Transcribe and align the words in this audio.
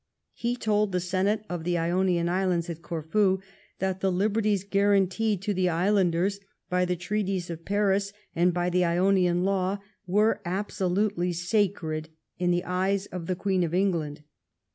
He 0.33 0.55
told 0.55 0.91
the 0.91 0.99
Senate 0.99 1.45
of 1.47 1.63
the 1.63 1.77
Ionian 1.77 2.27
Islands 2.27 2.71
at 2.71 2.81
Corfu 2.81 3.39
that 3.77 3.99
the 3.99 4.11
liberties 4.11 4.63
guaranteed 4.63 5.43
to 5.43 5.53
the 5.53 5.69
islanders 5.69 6.39
by 6.71 6.85
the 6.85 6.95
treaties 6.95 7.51
of 7.51 7.65
Paris 7.65 8.11
and 8.35 8.51
by 8.51 8.71
the 8.71 8.83
Ionian 8.83 9.43
law 9.43 9.77
were 10.07 10.41
absolutely 10.43 11.33
sacred 11.33 12.09
in 12.39 12.49
the 12.49 12.65
eyes 12.65 13.05
of 13.11 13.27
the 13.27 13.35
Queen 13.35 13.63
of 13.63 13.75
England. 13.75 14.23